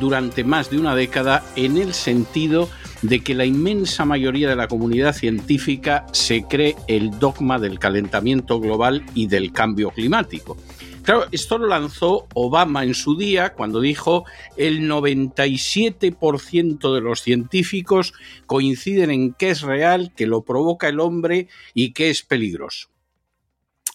durante 0.00 0.42
más 0.42 0.70
de 0.70 0.80
una 0.80 0.96
década 0.96 1.44
en 1.54 1.78
el 1.78 1.94
sentido 1.94 2.68
de 3.02 3.20
que 3.20 3.36
la 3.36 3.44
inmensa 3.44 4.04
mayoría 4.04 4.48
de 4.48 4.56
la 4.56 4.66
comunidad 4.66 5.14
científica 5.14 6.04
se 6.10 6.42
cree 6.42 6.74
el 6.88 7.16
dogma 7.20 7.60
del 7.60 7.78
calentamiento 7.78 8.58
global 8.58 9.04
y 9.14 9.28
del 9.28 9.52
cambio 9.52 9.90
climático. 9.90 10.56
Claro, 11.02 11.26
esto 11.32 11.58
lo 11.58 11.66
lanzó 11.66 12.28
Obama 12.32 12.84
en 12.84 12.94
su 12.94 13.16
día 13.16 13.54
cuando 13.54 13.80
dijo 13.80 14.24
el 14.56 14.88
97% 14.88 16.94
de 16.94 17.00
los 17.00 17.22
científicos 17.22 18.14
coinciden 18.46 19.10
en 19.10 19.34
que 19.34 19.50
es 19.50 19.62
real, 19.62 20.12
que 20.16 20.28
lo 20.28 20.44
provoca 20.44 20.88
el 20.88 21.00
hombre 21.00 21.48
y 21.74 21.92
que 21.92 22.10
es 22.10 22.22
peligroso. 22.22 22.88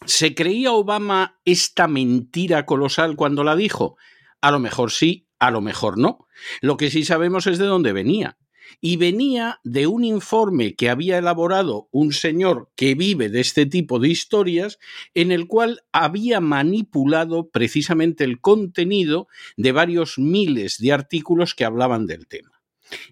¿Se 0.06 0.36
creía 0.36 0.74
Obama 0.74 1.40
esta 1.46 1.88
mentira 1.88 2.66
colosal 2.66 3.16
cuando 3.16 3.46
la 3.46 3.56
dijo? 3.56 3.96
A 4.42 4.52
lo 4.52 4.60
mejor 4.60 4.92
sí, 4.92 5.28
a 5.40 5.50
lo 5.50 5.62
mejor 5.62 5.98
no. 5.98 6.28
Lo 6.60 6.76
que 6.76 6.92
sí 6.92 7.06
sabemos 7.06 7.48
es 7.48 7.58
de 7.58 7.66
dónde 7.66 7.94
venía 7.94 8.38
y 8.82 8.98
venía 8.98 9.60
de 9.64 9.88
un 9.88 10.04
informe 10.04 10.76
que 10.76 10.90
había 10.90 11.18
elaborado 11.18 11.88
un 11.92 12.14
señor 12.14 12.70
que 12.76 12.96
vive 12.96 13.30
de 13.30 13.42
este 13.42 13.66
tipo 13.66 14.00
de 14.00 14.10
historias, 14.10 14.80
en 15.14 15.32
el 15.32 15.48
cual 15.48 15.82
había 15.92 16.40
manipulado 16.40 17.50
precisamente 17.50 18.24
el 18.24 18.42
contenido 18.42 19.28
de 19.56 19.72
varios 19.72 20.18
miles 20.18 20.78
de 20.80 20.94
artículos 20.94 21.54
que 21.56 21.66
hablaban 21.66 22.08
del 22.08 22.28
tema. 22.28 22.52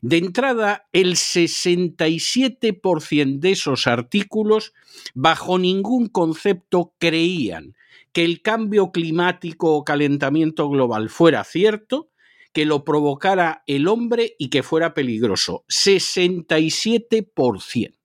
De 0.02 0.18
entrada, 0.18 0.88
el 0.94 1.16
67% 1.16 3.40
de 3.40 3.52
esos 3.52 3.88
artículos, 3.88 4.74
bajo 5.14 5.60
ningún 5.60 6.08
concepto, 6.08 6.94
creían 6.98 7.76
que 8.14 8.24
el 8.24 8.42
cambio 8.42 8.92
climático 8.92 9.74
o 9.74 9.84
calentamiento 9.84 10.70
global 10.70 11.10
fuera 11.10 11.44
cierto, 11.44 12.10
que 12.56 12.66
lo 12.66 12.84
provocara 12.86 13.64
el 13.68 13.90
hombre 13.90 14.36
y 14.40 14.50
que 14.50 14.64
fuera 14.64 14.94
peligroso. 14.94 15.66
67%. 15.68 18.00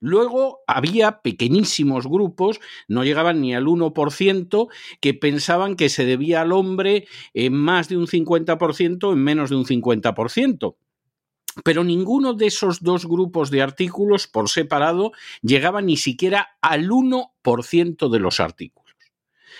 Luego 0.00 0.58
había 0.66 1.22
pequeñísimos 1.22 2.08
grupos, 2.08 2.58
no 2.88 3.04
llegaban 3.04 3.40
ni 3.40 3.54
al 3.54 3.66
1%, 3.66 4.68
que 5.00 5.14
pensaban 5.14 5.76
que 5.76 5.88
se 5.88 6.04
debía 6.04 6.40
al 6.40 6.50
hombre 6.50 7.06
en 7.32 7.54
más 7.54 7.88
de 7.88 7.96
un 7.96 8.08
50%, 8.08 9.12
en 9.12 9.22
menos 9.22 9.50
de 9.50 9.56
un 9.56 9.64
50%. 9.64 10.74
Pero 11.62 11.84
ninguno 11.84 12.34
de 12.34 12.46
esos 12.46 12.82
dos 12.82 13.06
grupos 13.06 13.52
de 13.52 13.62
artículos 13.62 14.26
por 14.26 14.48
separado 14.48 15.12
llegaba 15.42 15.80
ni 15.80 15.96
siquiera 15.96 16.58
al 16.60 16.88
1% 16.88 18.10
de 18.10 18.18
los 18.18 18.40
artículos. 18.40 18.96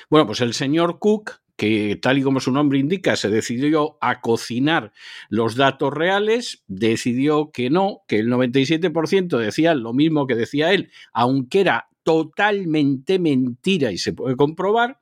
Bueno, 0.09 0.27
pues 0.27 0.41
el 0.41 0.55
señor 0.55 0.99
Cook, 0.99 1.43
que 1.61 1.99
tal 2.01 2.17
y 2.17 2.23
como 2.23 2.41
su 2.41 2.53
nombre 2.53 2.79
indica, 2.79 3.17
se 3.17 3.29
decidió 3.29 3.99
a 4.01 4.23
cocinar 4.23 4.93
los 5.29 5.57
datos 5.57 5.93
reales, 5.93 6.65
decidió 6.69 7.51
que 7.51 7.69
no, 7.69 8.01
que 8.09 8.19
el 8.19 8.29
97% 8.29 9.37
decía 9.37 9.75
lo 9.75 9.93
mismo 9.93 10.27
que 10.27 10.37
decía 10.37 10.73
él, 10.73 10.91
aunque 11.13 11.61
era 11.61 11.91
totalmente 12.03 13.19
mentira 13.19 13.93
y 13.93 13.99
se 13.99 14.15
puede 14.15 14.37
comprobar. 14.37 15.01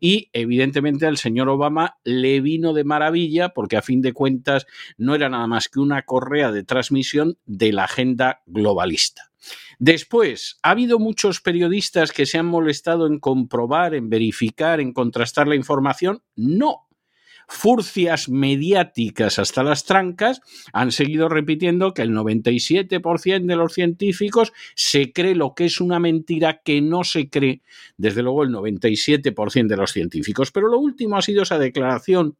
Y 0.00 0.30
evidentemente 0.32 1.06
al 1.06 1.18
señor 1.18 1.48
Obama 1.48 1.98
le 2.04 2.40
vino 2.40 2.72
de 2.72 2.84
maravilla 2.84 3.50
porque 3.50 3.76
a 3.76 3.82
fin 3.82 4.00
de 4.00 4.12
cuentas 4.12 4.66
no 4.96 5.14
era 5.14 5.28
nada 5.28 5.46
más 5.46 5.68
que 5.68 5.78
una 5.78 6.02
correa 6.02 6.50
de 6.50 6.64
transmisión 6.64 7.38
de 7.46 7.72
la 7.72 7.84
agenda 7.84 8.42
globalista. 8.46 9.30
Después, 9.78 10.58
¿ha 10.62 10.72
habido 10.72 10.98
muchos 10.98 11.40
periodistas 11.40 12.12
que 12.12 12.26
se 12.26 12.36
han 12.36 12.46
molestado 12.46 13.06
en 13.06 13.18
comprobar, 13.18 13.94
en 13.94 14.10
verificar, 14.10 14.80
en 14.80 14.92
contrastar 14.92 15.48
la 15.48 15.56
información? 15.56 16.22
No. 16.36 16.89
Furcias 17.52 18.28
mediáticas 18.28 19.40
hasta 19.40 19.64
las 19.64 19.84
trancas 19.84 20.40
han 20.72 20.92
seguido 20.92 21.28
repitiendo 21.28 21.92
que 21.92 22.02
el 22.02 22.12
97% 22.12 23.44
de 23.44 23.56
los 23.56 23.72
científicos 23.72 24.52
se 24.76 25.12
cree 25.12 25.34
lo 25.34 25.56
que 25.56 25.64
es 25.64 25.80
una 25.80 25.98
mentira 25.98 26.62
que 26.64 26.80
no 26.80 27.02
se 27.02 27.28
cree, 27.28 27.62
desde 27.96 28.22
luego, 28.22 28.44
el 28.44 28.50
97% 28.50 29.66
de 29.66 29.76
los 29.76 29.90
científicos. 29.90 30.52
Pero 30.52 30.68
lo 30.68 30.78
último 30.78 31.16
ha 31.16 31.22
sido 31.22 31.42
esa 31.42 31.58
declaración 31.58 32.38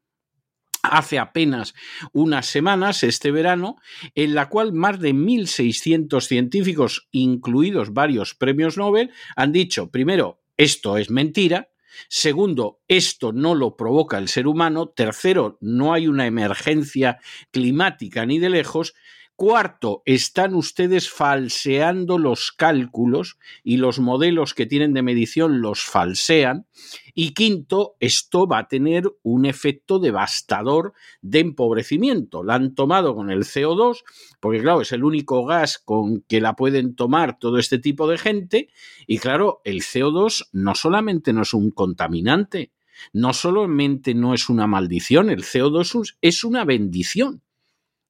hace 0.84 1.18
apenas 1.18 1.74
unas 2.12 2.46
semanas, 2.46 3.02
este 3.02 3.32
verano, 3.32 3.78
en 4.14 4.36
la 4.36 4.48
cual 4.48 4.72
más 4.72 5.00
de 5.00 5.12
1.600 5.12 6.20
científicos, 6.22 7.08
incluidos 7.10 7.92
varios 7.92 8.34
premios 8.36 8.78
Nobel, 8.78 9.10
han 9.34 9.50
dicho, 9.50 9.90
primero, 9.90 10.40
esto 10.56 10.98
es 10.98 11.10
mentira, 11.10 11.68
Segundo, 12.08 12.80
esto 12.88 13.32
no 13.32 13.54
lo 13.54 13.76
provoca 13.76 14.18
el 14.18 14.28
ser 14.28 14.46
humano. 14.46 14.88
Tercero, 14.88 15.58
no 15.60 15.92
hay 15.92 16.08
una 16.08 16.26
emergencia 16.26 17.18
climática 17.50 18.26
ni 18.26 18.38
de 18.38 18.50
lejos. 18.50 18.94
Cuarto, 19.40 20.02
están 20.04 20.54
ustedes 20.54 21.08
falseando 21.08 22.18
los 22.18 22.52
cálculos 22.52 23.38
y 23.64 23.78
los 23.78 23.98
modelos 23.98 24.52
que 24.52 24.66
tienen 24.66 24.92
de 24.92 25.00
medición 25.00 25.62
los 25.62 25.80
falsean. 25.80 26.66
Y 27.14 27.32
quinto, 27.32 27.96
esto 28.00 28.46
va 28.46 28.58
a 28.58 28.68
tener 28.68 29.10
un 29.22 29.46
efecto 29.46 29.98
devastador 29.98 30.92
de 31.22 31.38
empobrecimiento. 31.38 32.44
La 32.44 32.56
han 32.56 32.74
tomado 32.74 33.14
con 33.14 33.30
el 33.30 33.44
CO2, 33.44 34.02
porque 34.40 34.60
claro, 34.60 34.82
es 34.82 34.92
el 34.92 35.04
único 35.04 35.46
gas 35.46 35.78
con 35.78 36.20
que 36.20 36.42
la 36.42 36.54
pueden 36.54 36.94
tomar 36.94 37.38
todo 37.38 37.56
este 37.56 37.78
tipo 37.78 38.06
de 38.08 38.18
gente. 38.18 38.68
Y 39.06 39.20
claro, 39.20 39.62
el 39.64 39.80
CO2 39.80 40.50
no 40.52 40.74
solamente 40.74 41.32
no 41.32 41.40
es 41.40 41.54
un 41.54 41.70
contaminante, 41.70 42.72
no 43.14 43.32
solamente 43.32 44.12
no 44.12 44.34
es 44.34 44.50
una 44.50 44.66
maldición, 44.66 45.30
el 45.30 45.44
CO2 45.44 46.16
es 46.20 46.44
una 46.44 46.66
bendición 46.66 47.40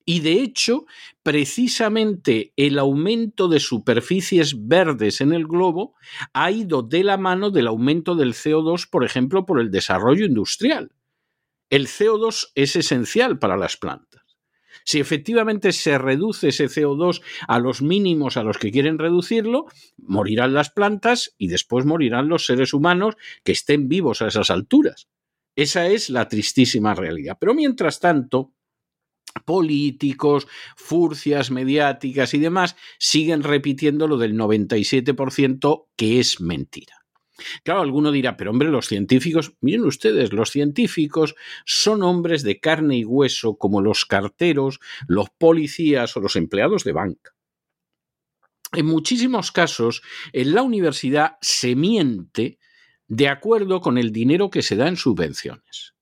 y 0.04 0.20
de 0.20 0.40
hecho, 0.42 0.86
precisamente 1.22 2.52
el 2.56 2.78
aumento 2.78 3.48
de 3.48 3.60
superficies 3.60 4.66
verdes 4.66 5.20
en 5.20 5.32
el 5.32 5.46
globo 5.46 5.94
ha 6.32 6.50
ido 6.50 6.82
de 6.82 7.04
la 7.04 7.16
mano 7.16 7.50
del 7.50 7.66
aumento 7.66 8.14
del 8.14 8.34
CO2, 8.34 8.88
por 8.88 9.04
ejemplo, 9.04 9.46
por 9.46 9.60
el 9.60 9.70
desarrollo 9.70 10.24
industrial. 10.24 10.92
El 11.68 11.86
CO2 11.86 12.50
es 12.54 12.76
esencial 12.76 13.38
para 13.38 13.56
las 13.56 13.76
plantas. 13.76 14.20
Si 14.84 14.98
efectivamente 14.98 15.72
se 15.72 15.98
reduce 15.98 16.48
ese 16.48 16.66
CO2 16.66 17.22
a 17.46 17.58
los 17.58 17.82
mínimos 17.82 18.36
a 18.36 18.42
los 18.42 18.58
que 18.58 18.72
quieren 18.72 18.98
reducirlo, 18.98 19.66
morirán 19.98 20.54
las 20.54 20.70
plantas 20.70 21.34
y 21.38 21.48
después 21.48 21.84
morirán 21.84 22.28
los 22.28 22.46
seres 22.46 22.72
humanos 22.72 23.14
que 23.44 23.52
estén 23.52 23.88
vivos 23.88 24.22
a 24.22 24.28
esas 24.28 24.50
alturas. 24.50 25.08
Esa 25.54 25.86
es 25.86 26.10
la 26.10 26.28
tristísima 26.28 26.94
realidad. 26.94 27.36
Pero 27.38 27.54
mientras 27.54 28.00
tanto, 28.00 28.54
políticos, 29.44 30.46
furcias 30.76 31.50
mediáticas 31.50 32.34
y 32.34 32.38
demás 32.38 32.76
siguen 32.98 33.42
repitiendo 33.42 34.06
lo 34.06 34.18
del 34.18 34.34
97% 34.34 35.86
que 35.96 36.20
es 36.20 36.40
mentira. 36.40 37.00
Claro, 37.64 37.80
alguno 37.80 38.12
dirá, 38.12 38.36
pero 38.36 38.50
hombre, 38.50 38.68
los 38.70 38.86
científicos, 38.86 39.54
miren 39.60 39.84
ustedes, 39.84 40.32
los 40.32 40.50
científicos 40.50 41.34
son 41.64 42.02
hombres 42.02 42.42
de 42.42 42.60
carne 42.60 42.98
y 42.98 43.04
hueso 43.04 43.56
como 43.56 43.80
los 43.80 44.04
carteros, 44.04 44.80
los 45.06 45.30
policías 45.30 46.16
o 46.16 46.20
los 46.20 46.36
empleados 46.36 46.84
de 46.84 46.92
banca. 46.92 47.34
En 48.72 48.86
muchísimos 48.86 49.50
casos, 49.50 50.02
en 50.32 50.54
la 50.54 50.62
universidad 50.62 51.36
se 51.40 51.74
miente 51.74 52.58
de 53.08 53.28
acuerdo 53.28 53.80
con 53.80 53.98
el 53.98 54.12
dinero 54.12 54.50
que 54.50 54.62
se 54.62 54.76
da 54.76 54.86
en 54.86 54.96
subvenciones. 54.96 55.94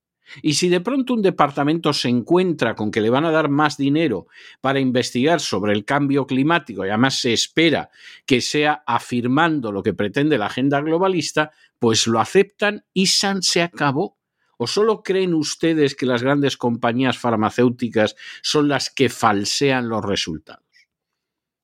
Y 0.42 0.54
si 0.54 0.68
de 0.68 0.80
pronto 0.80 1.14
un 1.14 1.22
departamento 1.22 1.92
se 1.92 2.08
encuentra 2.08 2.74
con 2.74 2.90
que 2.90 3.00
le 3.00 3.10
van 3.10 3.24
a 3.24 3.30
dar 3.30 3.48
más 3.48 3.76
dinero 3.76 4.26
para 4.60 4.80
investigar 4.80 5.40
sobre 5.40 5.72
el 5.72 5.84
cambio 5.84 6.26
climático 6.26 6.84
y 6.84 6.88
además 6.88 7.20
se 7.20 7.32
espera 7.32 7.90
que 8.26 8.40
sea 8.40 8.82
afirmando 8.86 9.72
lo 9.72 9.82
que 9.82 9.94
pretende 9.94 10.38
la 10.38 10.46
agenda 10.46 10.80
globalista, 10.80 11.52
pues 11.78 12.06
lo 12.06 12.20
aceptan 12.20 12.84
y 12.92 13.06
San 13.06 13.42
se 13.42 13.62
acabó. 13.62 14.18
¿O 14.60 14.66
solo 14.66 15.04
creen 15.04 15.34
ustedes 15.34 15.94
que 15.94 16.04
las 16.04 16.22
grandes 16.22 16.56
compañías 16.56 17.16
farmacéuticas 17.16 18.16
son 18.42 18.66
las 18.68 18.90
que 18.90 19.08
falsean 19.08 19.88
los 19.88 20.04
resultados? 20.04 20.64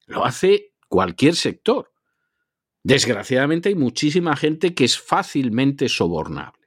Lo 0.06 0.24
hace 0.24 0.74
cualquier 0.88 1.34
sector. 1.34 1.92
Desgraciadamente 2.84 3.70
hay 3.70 3.74
muchísima 3.74 4.36
gente 4.36 4.74
que 4.74 4.84
es 4.84 4.96
fácilmente 4.98 5.88
sobornable. 5.88 6.63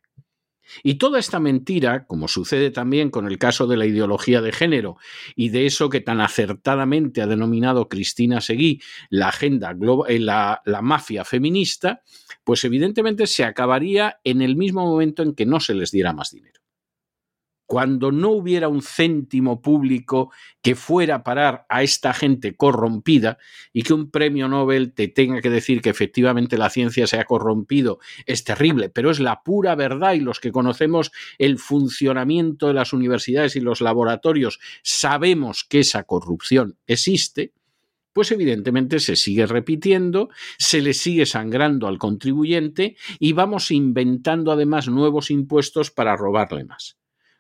Y 0.84 0.95
toda 0.95 1.19
esta 1.19 1.39
mentira, 1.39 2.06
como 2.06 2.27
sucede 2.27 2.71
también 2.71 3.10
con 3.10 3.27
el 3.27 3.38
caso 3.38 3.67
de 3.67 3.77
la 3.77 3.86
ideología 3.86 4.41
de 4.41 4.51
género 4.51 4.97
y 5.36 5.49
de 5.49 5.65
eso 5.65 5.89
que 5.89 6.01
tan 6.01 6.21
acertadamente 6.21 7.21
ha 7.21 7.27
denominado 7.27 7.89
Cristina 7.89 8.41
Seguí 8.41 8.82
la 9.10 9.30
agenda 9.30 9.75
eh, 10.08 10.19
la, 10.19 10.62
la 10.65 10.82
mafia 10.82 11.23
feminista, 11.25 12.01
pues 12.43 12.63
evidentemente 12.63 13.27
se 13.27 13.43
acabaría 13.43 14.19
en 14.23 14.41
el 14.41 14.56
mismo 14.56 14.86
momento 14.86 15.23
en 15.23 15.34
que 15.34 15.45
no 15.45 15.60
se 15.60 15.73
les 15.73 15.91
diera 15.91 16.13
más 16.13 16.32
dinero 16.32 16.57
cuando 17.67 18.13
no 18.13 18.30
hubiera 18.30 18.69
un 18.69 18.82
céntimo 18.82 19.62
público 19.62 20.32
que 20.62 20.73
fuera 20.73 21.15
a 21.15 21.23
parar 21.23 21.65
a 21.69 21.84
esta 21.84 22.13
gente 22.13 22.56
corrompida 22.56 23.38
y 23.73 23.84
que 23.84 23.93
un 23.93 24.10
premio 24.10 24.47
Nobel 24.47 24.93
te 24.93 25.10
tenga 25.10 25.41
que 25.41 25.49
decir 25.49 25.82
que 25.82 25.89
efectivamente 25.89 26.58
la 26.58 26.69
ciencia 26.69 27.06
se 27.08 27.19
ha 27.19 27.25
corrompido, 27.25 27.99
es 28.25 28.45
terrible, 28.45 28.89
pero 28.89 29.12
es 29.12 29.19
la 29.19 29.43
pura 29.43 29.75
verdad 29.75 30.13
y 30.13 30.21
los 30.21 30.39
que 30.39 30.53
conocemos 30.53 31.12
el 31.38 31.60
funcionamiento 31.60 32.67
de 32.67 32.73
las 32.73 32.93
universidades 32.93 33.58
y 33.58 33.60
los 33.60 33.82
laboratorios 33.82 34.60
sabemos 34.82 35.65
que 35.65 35.82
esa 35.82 36.03
corrupción 36.03 36.77
existe, 36.88 37.51
pues 38.13 38.32
evidentemente 38.32 38.99
se 38.99 39.17
sigue 39.17 39.45
repitiendo, 39.45 40.30
se 40.58 40.82
le 40.82 40.93
sigue 40.93 41.25
sangrando 41.25 41.88
al 41.88 41.97
contribuyente 41.97 42.95
y 43.19 43.34
vamos 43.34 43.71
inventando 43.71 44.53
además 44.53 44.88
nuevos 44.88 45.30
impuestos 45.30 45.91
para 45.91 46.15
robarle 46.15 46.63
más 46.63 46.97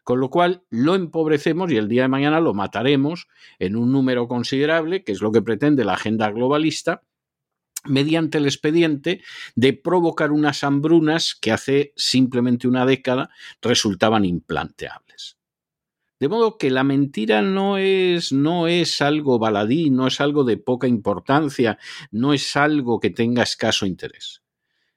con 0.07 0.21
lo 0.21 0.29
cual 0.29 0.63
lo 0.69 0.95
empobrecemos 0.95 1.69
y 1.69 1.75
el 1.75 1.89
día 1.89 2.03
de 2.03 2.07
mañana 2.07 2.39
lo 2.39 2.53
mataremos 2.53 3.27
en 3.59 3.75
un 3.75 3.91
número 3.91 4.29
considerable, 4.29 5.03
que 5.03 5.11
es 5.11 5.19
lo 5.19 5.33
que 5.33 5.41
pretende 5.41 5.83
la 5.83 5.95
agenda 5.95 6.31
globalista, 6.31 7.03
mediante 7.83 8.37
el 8.37 8.45
expediente 8.45 9.21
de 9.55 9.73
provocar 9.73 10.31
unas 10.31 10.63
hambrunas 10.63 11.35
que 11.35 11.51
hace 11.51 11.91
simplemente 11.97 12.69
una 12.69 12.85
década 12.85 13.31
resultaban 13.61 14.23
implanteables. 14.23 15.37
De 16.21 16.29
modo 16.29 16.57
que 16.57 16.71
la 16.71 16.85
mentira 16.85 17.41
no 17.41 17.77
es, 17.77 18.31
no 18.31 18.69
es 18.69 19.01
algo 19.01 19.39
baladí, 19.39 19.89
no 19.89 20.07
es 20.07 20.21
algo 20.21 20.45
de 20.45 20.55
poca 20.55 20.87
importancia, 20.87 21.79
no 22.11 22.31
es 22.31 22.55
algo 22.55 23.01
que 23.01 23.09
tenga 23.09 23.43
escaso 23.43 23.85
interés. 23.85 24.41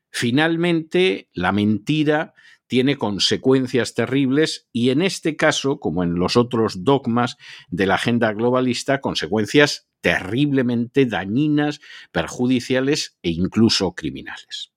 Finalmente, 0.08 1.28
la 1.32 1.50
mentira 1.50 2.32
tiene 2.70 2.96
consecuencias 2.96 3.94
terribles 3.94 4.68
y 4.72 4.90
en 4.90 5.02
este 5.02 5.34
caso, 5.34 5.80
como 5.80 6.04
en 6.04 6.14
los 6.14 6.36
otros 6.36 6.84
dogmas 6.84 7.36
de 7.68 7.84
la 7.84 7.96
agenda 7.96 8.32
globalista, 8.32 9.00
consecuencias 9.00 9.88
terriblemente 10.00 11.04
dañinas, 11.04 11.80
perjudiciales 12.12 13.18
e 13.22 13.30
incluso 13.30 13.92
criminales. 13.96 14.72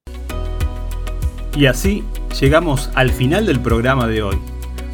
Y 1.55 1.67
así 1.67 2.03
llegamos 2.41 2.89
al 2.95 3.11
final 3.11 3.45
del 3.45 3.59
programa 3.59 4.07
de 4.07 4.23
hoy. 4.23 4.39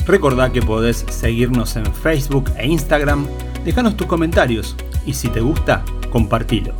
Recordá 0.05 0.51
que 0.51 0.61
podés 0.61 1.05
seguirnos 1.09 1.77
en 1.77 1.85
Facebook 1.85 2.51
e 2.57 2.67
Instagram, 2.67 3.27
dejanos 3.63 3.95
tus 3.95 4.07
comentarios 4.07 4.75
y 5.05 5.13
si 5.13 5.29
te 5.29 5.39
gusta, 5.39 5.85
compartilo. 6.11 6.75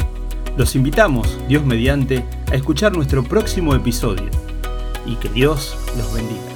Los 0.58 0.76
invitamos, 0.76 1.40
Dios 1.48 1.64
mediante, 1.64 2.26
a 2.52 2.56
escuchar 2.56 2.92
nuestro 2.92 3.24
próximo 3.24 3.74
episodio 3.74 4.49
y 5.10 5.16
que 5.16 5.30
Dios 5.30 5.76
los 5.98 6.14
bendiga. 6.14 6.49